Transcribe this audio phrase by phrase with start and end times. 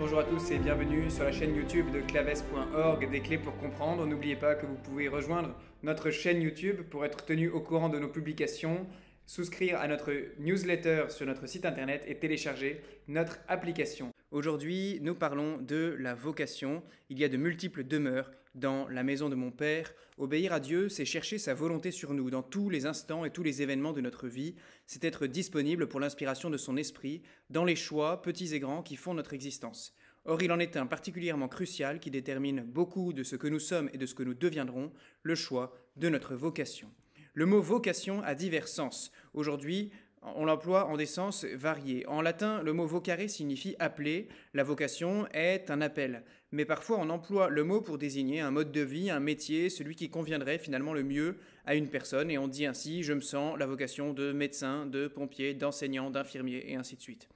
[0.00, 4.06] Bonjour à tous et bienvenue sur la chaîne YouTube de claves.org, des clés pour comprendre.
[4.06, 7.98] N'oubliez pas que vous pouvez rejoindre notre chaîne YouTube pour être tenu au courant de
[7.98, 8.86] nos publications,
[9.26, 14.10] souscrire à notre newsletter sur notre site internet et télécharger notre application.
[14.30, 16.82] Aujourd'hui, nous parlons de la vocation.
[17.10, 19.92] Il y a de multiples demeures dans la maison de mon Père.
[20.18, 23.42] Obéir à Dieu, c'est chercher sa volonté sur nous dans tous les instants et tous
[23.42, 24.54] les événements de notre vie.
[24.86, 28.96] C'est être disponible pour l'inspiration de son esprit dans les choix, petits et grands, qui
[28.96, 29.94] font notre existence.
[30.26, 33.90] Or, il en est un particulièrement crucial qui détermine beaucoup de ce que nous sommes
[33.92, 36.88] et de ce que nous deviendrons, le choix de notre vocation.
[37.32, 39.12] Le mot vocation a divers sens.
[39.32, 42.06] Aujourd'hui, on l'emploie en des sens variés.
[42.06, 44.28] En latin, le mot vocare signifie appeler.
[44.52, 46.24] La vocation est un appel.
[46.52, 49.96] Mais parfois, on emploie le mot pour désigner un mode de vie, un métier, celui
[49.96, 52.30] qui conviendrait finalement le mieux à une personne.
[52.30, 56.70] Et on dit ainsi Je me sens la vocation de médecin, de pompier, d'enseignant, d'infirmier,
[56.70, 57.28] et ainsi de suite.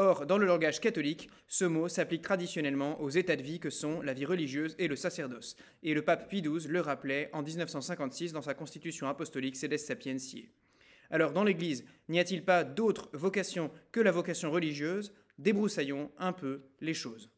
[0.00, 4.00] Or, dans le langage catholique, ce mot s'applique traditionnellement aux états de vie que sont
[4.00, 5.56] la vie religieuse et le sacerdoce.
[5.82, 10.52] Et le pape Pie XII le rappelait en 1956 dans sa constitution apostolique Sedes Sapientiae.
[11.10, 15.12] Alors dans l'Église, n'y a-t-il pas d'autre vocation que la vocation religieuse?
[15.36, 17.28] Débroussaillons un peu les choses.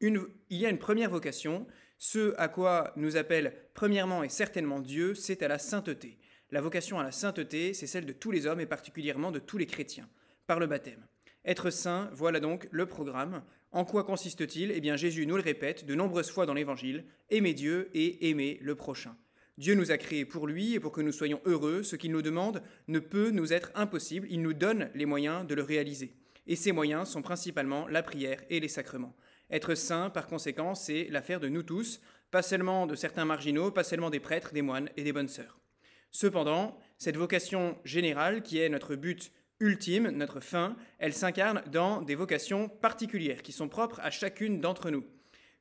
[0.00, 1.66] il y a une première vocation,
[1.98, 6.18] ce à quoi nous appelle premièrement et certainement Dieu, c'est à la sainteté.
[6.50, 9.58] La vocation à la sainteté, c'est celle de tous les hommes et particulièrement de tous
[9.58, 10.08] les chrétiens,
[10.46, 11.06] par le baptême.
[11.46, 13.44] Être saint, voilà donc le programme.
[13.70, 14.72] En quoi consiste-t-il?
[14.72, 18.58] Eh bien Jésus nous le répète de nombreuses fois dans l'Évangile, aimer Dieu et aimer
[18.62, 19.16] le prochain.
[19.56, 21.84] Dieu nous a créés pour lui et pour que nous soyons heureux.
[21.84, 24.26] Ce qu'il nous demande ne peut nous être impossible.
[24.28, 26.16] Il nous donne les moyens de le réaliser.
[26.48, 29.16] Et ces moyens sont principalement la prière et les sacrements.
[29.48, 32.00] Être saint, par conséquent, c'est l'affaire de nous tous,
[32.32, 35.60] pas seulement de certains marginaux, pas seulement des prêtres, des moines et des bonnes sœurs.
[36.10, 42.14] Cependant, cette vocation générale, qui est notre but ultime, notre fin, elle s'incarne dans des
[42.14, 45.04] vocations particulières qui sont propres à chacune d'entre nous.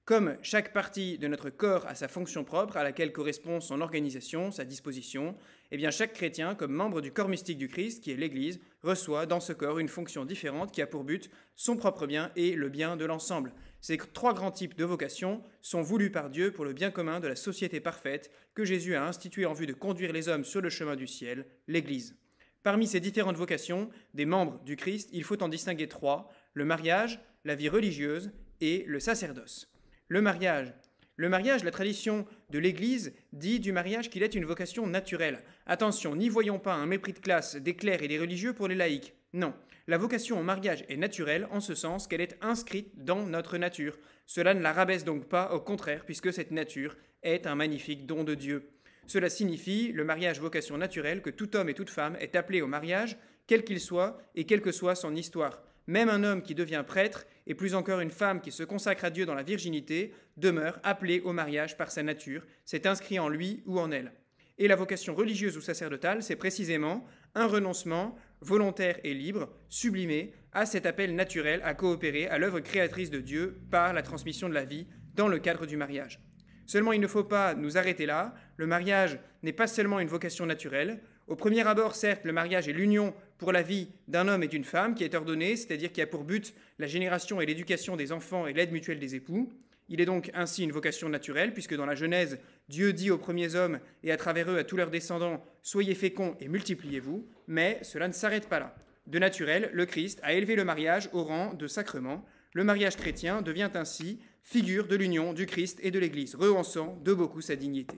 [0.05, 4.51] Comme chaque partie de notre corps a sa fonction propre à laquelle correspond son organisation,
[4.51, 5.35] sa disposition,
[5.71, 9.39] eh chaque chrétien, comme membre du corps mystique du Christ, qui est l'Église, reçoit dans
[9.39, 12.97] ce corps une fonction différente qui a pour but son propre bien et le bien
[12.97, 13.51] de l'ensemble.
[13.81, 17.27] Ces trois grands types de vocations sont voulus par Dieu pour le bien commun de
[17.27, 20.69] la société parfaite que Jésus a instituée en vue de conduire les hommes sur le
[20.69, 22.15] chemin du ciel, l'Église.
[22.65, 27.19] Parmi ces différentes vocations des membres du Christ, il faut en distinguer trois, le mariage,
[27.43, 29.71] la vie religieuse et le sacerdoce.
[30.07, 30.73] Le mariage.
[31.15, 35.43] Le mariage, la tradition de l'Église dit du mariage qu'il est une vocation naturelle.
[35.67, 38.73] Attention, n'y voyons pas un mépris de classe des clercs et des religieux pour les
[38.73, 39.13] laïcs.
[39.33, 39.53] Non,
[39.85, 43.99] la vocation au mariage est naturelle en ce sens qu'elle est inscrite dans notre nature.
[44.25, 48.23] Cela ne la rabaisse donc pas, au contraire, puisque cette nature est un magnifique don
[48.23, 48.71] de Dieu.
[49.07, 52.67] Cela signifie, le mariage vocation naturelle, que tout homme et toute femme est appelé au
[52.67, 53.17] mariage,
[53.47, 55.61] quel qu'il soit et quelle que soit son histoire.
[55.87, 59.11] Même un homme qui devient prêtre, et plus encore une femme qui se consacre à
[59.11, 63.61] Dieu dans la virginité, demeure appelé au mariage par sa nature, c'est inscrit en lui
[63.67, 64.11] ou en elle.
[64.57, 67.05] Et la vocation religieuse ou sacerdotale, c'est précisément
[67.35, 73.11] un renoncement volontaire et libre, sublimé, à cet appel naturel à coopérer à l'œuvre créatrice
[73.11, 76.24] de Dieu par la transmission de la vie dans le cadre du mariage.
[76.65, 78.33] Seulement, il ne faut pas nous arrêter là.
[78.57, 80.99] Le mariage n'est pas seulement une vocation naturelle.
[81.27, 84.63] Au premier abord, certes, le mariage est l'union pour la vie d'un homme et d'une
[84.63, 88.47] femme qui est ordonnée, c'est-à-dire qui a pour but la génération et l'éducation des enfants
[88.47, 89.51] et l'aide mutuelle des époux.
[89.89, 92.39] Il est donc ainsi une vocation naturelle, puisque dans la Genèse,
[92.69, 96.35] Dieu dit aux premiers hommes et à travers eux à tous leurs descendants, Soyez féconds
[96.39, 98.75] et multipliez-vous, mais cela ne s'arrête pas là.
[99.07, 102.25] De naturel, le Christ a élevé le mariage au rang de sacrement.
[102.55, 107.13] Le mariage chrétien devient ainsi figure de l'union du Christ et de l'Église, rehaussant de
[107.13, 107.97] beaucoup sa dignité.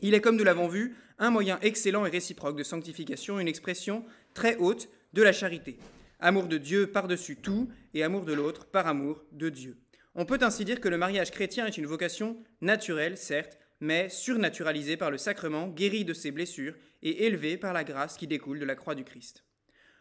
[0.00, 4.06] Il est, comme nous l'avons vu, un moyen excellent et réciproque de sanctification, une expression
[4.32, 5.78] très haute de la charité.
[6.18, 9.76] Amour de Dieu par-dessus tout et amour de l'autre par amour de Dieu.
[10.14, 14.96] On peut ainsi dire que le mariage chrétien est une vocation naturelle, certes, mais surnaturalisée
[14.96, 18.64] par le sacrement, guérie de ses blessures et élevée par la grâce qui découle de
[18.64, 19.44] la croix du Christ.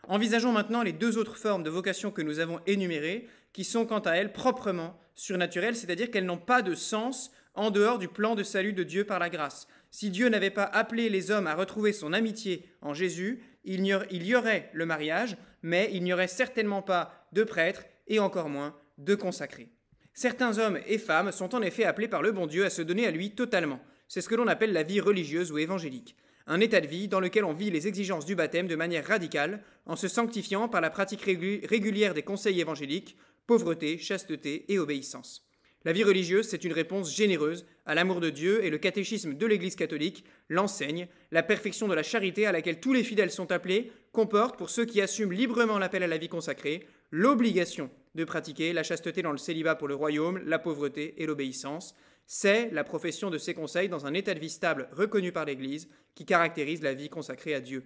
[0.07, 3.99] Envisageons maintenant les deux autres formes de vocation que nous avons énumérées, qui sont quant
[3.99, 8.43] à elles proprement surnaturelles, c'est-à-dire qu'elles n'ont pas de sens en dehors du plan de
[8.43, 9.67] salut de Dieu par la grâce.
[9.91, 14.35] Si Dieu n'avait pas appelé les hommes à retrouver son amitié en Jésus, il y
[14.35, 19.15] aurait le mariage, mais il n'y aurait certainement pas de prêtres et encore moins de
[19.15, 19.69] consacrés.
[20.13, 23.07] Certains hommes et femmes sont en effet appelés par le bon Dieu à se donner
[23.07, 23.81] à lui totalement.
[24.07, 26.15] C'est ce que l'on appelle la vie religieuse ou évangélique
[26.47, 29.61] un état de vie dans lequel on vit les exigences du baptême de manière radicale,
[29.85, 35.43] en se sanctifiant par la pratique régulière des conseils évangéliques, pauvreté, chasteté et obéissance.
[35.85, 39.45] La vie religieuse, c'est une réponse généreuse à l'amour de Dieu et le catéchisme de
[39.45, 41.07] l'Église catholique l'enseigne.
[41.31, 44.85] La perfection de la charité à laquelle tous les fidèles sont appelés comporte, pour ceux
[44.85, 49.37] qui assument librement l'appel à la vie consacrée, l'obligation de pratiquer la chasteté dans le
[49.37, 51.95] célibat pour le royaume, la pauvreté et l'obéissance.
[52.29, 55.87] C'est la profession de ces conseils dans un état de vie stable reconnu par l'Église
[56.13, 57.85] qui caractérise la vie consacrée à Dieu.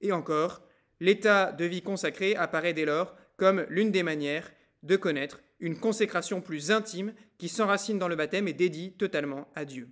[0.00, 0.62] Et encore,
[1.00, 4.52] l'état de vie consacré apparaît dès lors comme l'une des manières
[4.84, 9.64] de connaître une consécration plus intime qui s'enracine dans le baptême et dédie totalement à
[9.64, 9.88] Dieu.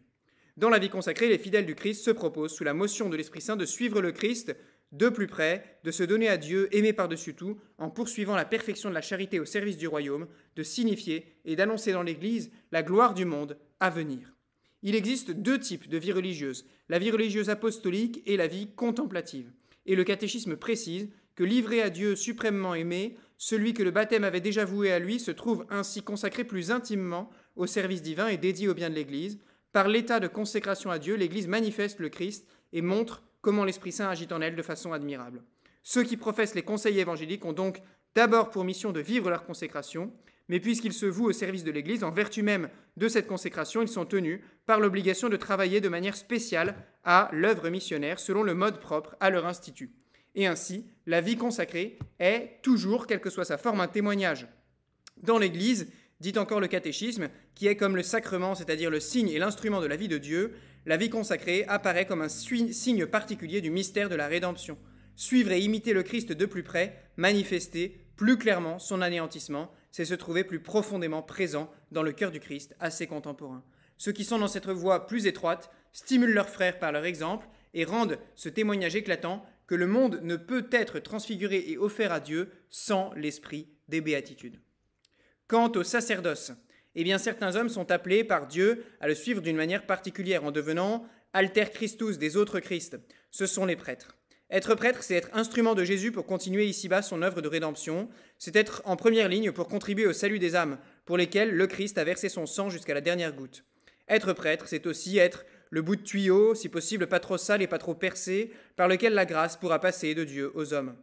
[0.57, 3.41] Dans la vie consacrée, les fidèles du Christ se proposent, sous la motion de l'Esprit
[3.41, 4.57] Saint, de suivre le Christ
[4.93, 8.89] de plus près, de se donner à Dieu, aimé par-dessus tout, en poursuivant la perfection
[8.89, 10.27] de la charité au service du royaume,
[10.57, 14.35] de signifier et d'annoncer dans l'Église la gloire du monde à venir.
[14.83, 19.53] Il existe deux types de vie religieuse, la vie religieuse apostolique et la vie contemplative.
[19.87, 24.41] Et le catéchisme précise que livré à Dieu suprêmement aimé, celui que le baptême avait
[24.41, 28.69] déjà voué à lui se trouve ainsi consacré plus intimement au service divin et dédié
[28.69, 29.39] au bien de l'Église.
[29.73, 34.11] Par l'état de consécration à Dieu, l'Église manifeste le Christ et montre comment l'Esprit Saint
[34.11, 35.43] agit en elle de façon admirable.
[35.83, 37.81] Ceux qui professent les conseils évangéliques ont donc
[38.15, 40.13] d'abord pour mission de vivre leur consécration,
[40.49, 42.69] mais puisqu'ils se vouent au service de l'Église, en vertu même
[42.99, 46.75] de cette consécration, ils sont tenus par l'obligation de travailler de manière spéciale
[47.05, 49.95] à l'œuvre missionnaire selon le mode propre à leur institut.
[50.35, 54.47] Et ainsi, la vie consacrée est toujours, quelle que soit sa forme, un témoignage.
[55.23, 55.89] Dans l'Église,
[56.21, 59.87] dit encore le catéchisme, qui est comme le sacrement, c'est-à-dire le signe et l'instrument de
[59.87, 60.53] la vie de Dieu,
[60.87, 64.79] la vie consacrée apparaît comme un signe particulier du mystère de la rédemption.
[65.17, 70.15] Suivre et imiter le Christ de plus près, manifester plus clairement son anéantissement, c'est se
[70.15, 73.65] trouver plus profondément présent dans le cœur du Christ à ses contemporains.
[73.97, 77.85] Ceux qui sont dans cette voie plus étroite stimulent leurs frères par leur exemple et
[77.85, 82.51] rendent ce témoignage éclatant que le monde ne peut être transfiguré et offert à Dieu
[82.71, 84.61] sans l'esprit des béatitudes.
[85.47, 86.53] Quant au sacerdoce,
[87.01, 90.51] eh bien certains hommes sont appelés par Dieu à le suivre d'une manière particulière en
[90.51, 92.99] devenant alter Christus des autres Christ.
[93.31, 94.17] Ce sont les prêtres.
[94.51, 98.09] Être prêtre, c'est être instrument de Jésus pour continuer ici-bas son œuvre de rédemption,
[98.39, 101.99] c'est être en première ligne pour contribuer au salut des âmes, pour lesquelles le Christ
[101.99, 103.63] a versé son sang jusqu'à la dernière goutte.
[104.09, 107.69] Être prêtre, c'est aussi être le bout de tuyau, si possible pas trop sale et
[107.69, 110.97] pas trop percé, par lequel la grâce pourra passer de Dieu aux hommes.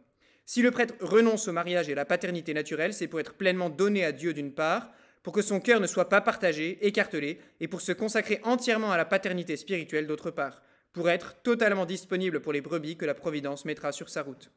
[0.44, 3.70] Si le prêtre renonce au mariage et à la paternité naturelle, c'est pour être pleinement
[3.70, 4.90] donné à Dieu d'une part,
[5.26, 8.96] pour que son cœur ne soit pas partagé, écartelé, et pour se consacrer entièrement à
[8.96, 10.62] la paternité spirituelle d'autre part,
[10.92, 14.52] pour être totalement disponible pour les brebis que la Providence mettra sur sa route.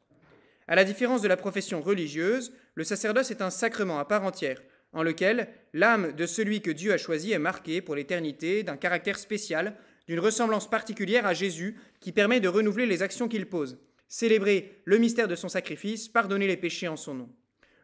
[0.68, 4.62] À la différence de la profession religieuse, le sacerdoce est un sacrement à part entière,
[4.92, 9.18] en lequel l'âme de celui que Dieu a choisi est marquée pour l'éternité d'un caractère
[9.18, 9.74] spécial,
[10.06, 14.98] d'une ressemblance particulière à Jésus qui permet de renouveler les actions qu'il pose, célébrer le
[14.98, 17.28] mystère de son sacrifice, pardonner les péchés en son nom.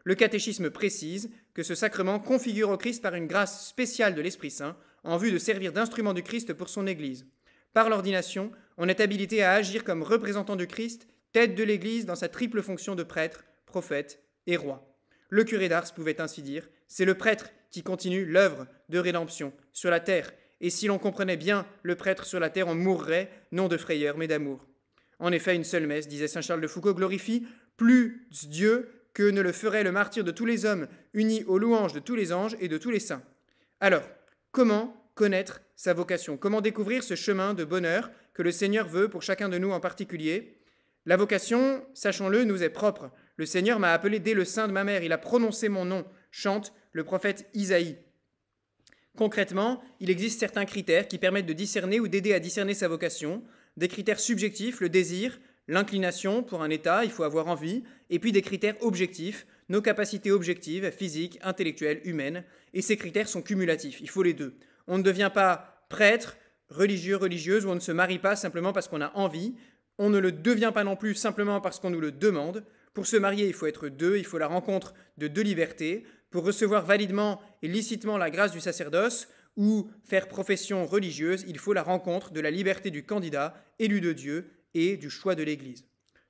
[0.07, 4.51] Le catéchisme précise que ce sacrement configure au Christ par une grâce spéciale de l'Esprit
[4.51, 7.25] Saint en vue de servir d'instrument du Christ pour son Église.
[7.73, 12.15] Par l'ordination, on est habilité à agir comme représentant du Christ, tête de l'Église dans
[12.15, 14.97] sa triple fonction de prêtre, prophète et roi.
[15.27, 19.89] Le curé d'Ars pouvait ainsi dire C'est le prêtre qui continue l'œuvre de rédemption sur
[19.89, 20.31] la terre,
[20.61, 24.17] et si l'on comprenait bien le prêtre sur la terre, on mourrait non de frayeur
[24.17, 24.65] mais d'amour.
[25.19, 27.45] En effet, une seule messe, disait saint Charles de Foucault, glorifie
[27.75, 31.91] plus Dieu que ne le ferait le martyr de tous les hommes, unis aux louanges
[31.91, 33.23] de tous les anges et de tous les saints.
[33.79, 34.03] Alors,
[34.51, 36.37] comment connaître sa vocation?
[36.37, 39.79] Comment découvrir ce chemin de bonheur que le Seigneur veut pour chacun de nous en
[39.79, 40.59] particulier?
[41.07, 43.09] La vocation, sachons-le, nous est propre.
[43.37, 46.05] Le Seigneur m'a appelé dès le sein de ma mère, il a prononcé mon nom,
[46.29, 47.97] chante le prophète Isaïe.
[49.17, 53.43] Concrètement, il existe certains critères qui permettent de discerner ou d'aider à discerner sa vocation,
[53.77, 58.31] des critères subjectifs, le désir, L'inclination pour un état, il faut avoir envie, et puis
[58.31, 62.43] des critères objectifs, nos capacités objectives, physiques, intellectuelles, humaines,
[62.73, 64.55] et ces critères sont cumulatifs, il faut les deux.
[64.87, 66.37] On ne devient pas prêtre,
[66.69, 69.55] religieux, religieuse, ou on ne se marie pas simplement parce qu'on a envie,
[69.97, 72.63] on ne le devient pas non plus simplement parce qu'on nous le demande.
[72.93, 76.05] Pour se marier, il faut être deux, il faut la rencontre de deux libertés.
[76.29, 81.73] Pour recevoir validement et licitement la grâce du sacerdoce, ou faire profession religieuse, il faut
[81.73, 85.85] la rencontre de la liberté du candidat élu de Dieu et du choix de l'Église.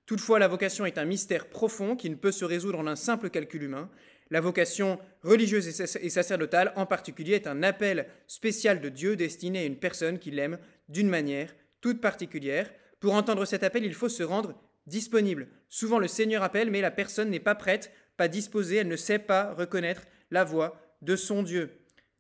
[0.06, 3.30] Toutefois, la vocation est un mystère profond qui ne peut se résoudre en un simple
[3.30, 3.90] calcul humain.
[4.30, 9.66] La vocation religieuse et sacerdotale en particulier est un appel spécial de Dieu destiné à
[9.66, 12.72] une personne qui l'aime d'une manière toute particulière.
[13.00, 15.48] Pour entendre cet appel, il faut se rendre disponible.
[15.70, 19.20] Souvent le Seigneur appelle, mais la personne n'est pas prête, pas disposée, elle ne sait
[19.20, 21.72] pas reconnaître la voix de son Dieu.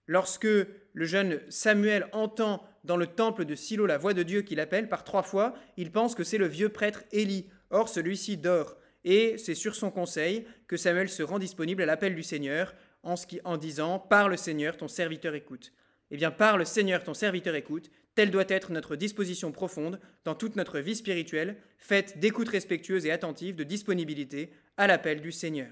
[0.05, 4.55] Lorsque le jeune Samuel entend dans le temple de Silo la voix de Dieu qui
[4.55, 7.47] l'appelle par trois fois, il pense que c'est le vieux prêtre Élie.
[7.69, 8.77] Or, celui-ci dort.
[9.03, 13.15] Et c'est sur son conseil que Samuel se rend disponible à l'appel du Seigneur en,
[13.43, 15.73] en disant Parle Seigneur, ton serviteur écoute.
[16.09, 17.91] Eh bien, parle Seigneur, ton serviteur écoute.
[18.15, 23.11] Telle doit être notre disposition profonde dans toute notre vie spirituelle, faite d'écoute respectueuse et
[23.11, 25.69] attentive, de disponibilité à l'appel du Seigneur.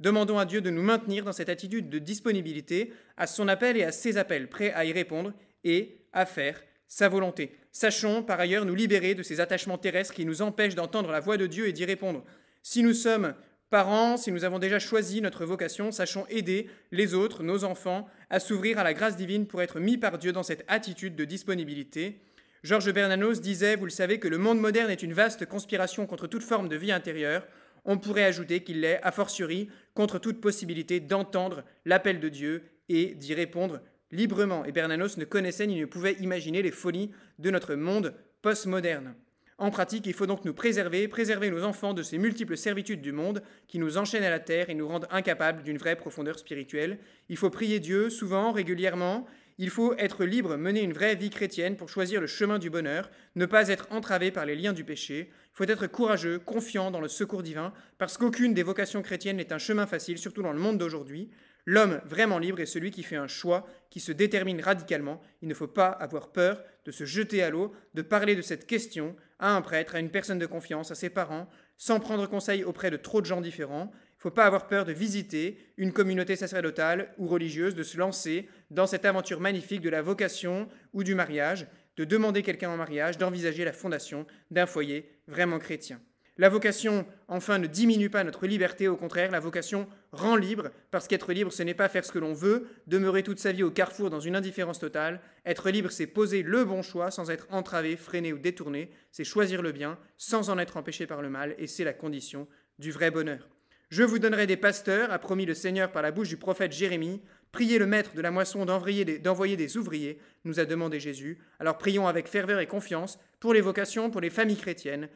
[0.00, 3.84] Demandons à Dieu de nous maintenir dans cette attitude de disponibilité à son appel et
[3.84, 5.32] à ses appels, prêts à y répondre
[5.64, 7.56] et à faire sa volonté.
[7.72, 11.38] Sachons par ailleurs nous libérer de ces attachements terrestres qui nous empêchent d'entendre la voix
[11.38, 12.22] de Dieu et d'y répondre.
[12.62, 13.34] Si nous sommes
[13.70, 18.38] parents, si nous avons déjà choisi notre vocation, sachons aider les autres, nos enfants, à
[18.38, 22.20] s'ouvrir à la grâce divine pour être mis par Dieu dans cette attitude de disponibilité.
[22.62, 26.26] Georges Bernanos disait, vous le savez, que le monde moderne est une vaste conspiration contre
[26.26, 27.46] toute forme de vie intérieure.
[27.86, 33.14] On pourrait ajouter qu'il l'est, a fortiori, contre toute possibilité d'entendre l'appel de Dieu et
[33.14, 33.80] d'y répondre
[34.12, 39.14] librement, et Bernanos ne connaissait ni ne pouvait imaginer les folies de notre monde postmoderne.
[39.58, 43.12] En pratique, il faut donc nous préserver, préserver nos enfants de ces multiples servitudes du
[43.12, 46.98] monde qui nous enchaînent à la terre et nous rendent incapables d'une vraie profondeur spirituelle.
[47.28, 49.26] Il faut prier Dieu souvent, régulièrement.
[49.62, 53.08] Il faut être libre, mener une vraie vie chrétienne pour choisir le chemin du bonheur,
[53.36, 55.30] ne pas être entravé par les liens du péché.
[55.30, 59.52] Il faut être courageux, confiant dans le secours divin, parce qu'aucune des vocations chrétiennes n'est
[59.52, 61.30] un chemin facile, surtout dans le monde d'aujourd'hui.
[61.64, 65.22] L'homme vraiment libre est celui qui fait un choix, qui se détermine radicalement.
[65.42, 68.66] Il ne faut pas avoir peur de se jeter à l'eau, de parler de cette
[68.66, 72.64] question à un prêtre, à une personne de confiance, à ses parents, sans prendre conseil
[72.64, 73.92] auprès de trop de gens différents.
[74.22, 78.86] Faut pas avoir peur de visiter une communauté sacerdotale ou religieuse, de se lancer dans
[78.86, 83.64] cette aventure magnifique de la vocation ou du mariage, de demander quelqu'un en mariage, d'envisager
[83.64, 86.00] la fondation d'un foyer vraiment chrétien.
[86.38, 91.08] La vocation, enfin, ne diminue pas notre liberté, au contraire, la vocation rend libre, parce
[91.08, 93.72] qu'être libre, ce n'est pas faire ce que l'on veut, demeurer toute sa vie au
[93.72, 95.20] carrefour dans une indifférence totale.
[95.44, 99.62] Être libre, c'est poser le bon choix sans être entravé, freiné ou détourné, c'est choisir
[99.62, 102.46] le bien sans en être empêché par le mal, et c'est la condition
[102.78, 103.48] du vrai bonheur.
[103.92, 107.20] Je vous donnerai des pasteurs, a promis le Seigneur par la bouche du prophète Jérémie.
[107.52, 111.40] Priez le maître de la moisson d'envoyer des, ouvriers, nous a demandé Jésus.
[111.60, 115.10] Alors prions avec ferveur et confiance pour les vocations, pour les familles chrétiennes,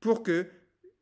[0.00, 0.48] pour que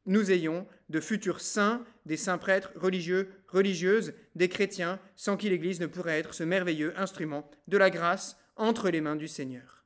[0.07, 5.81] nous ayons de futurs saints, des saints prêtres religieux, religieuses, des chrétiens, sans qui l'Église
[5.81, 9.78] ne pourrait être ce merveilleux instrument de la grâce entre les mains du Seigneur.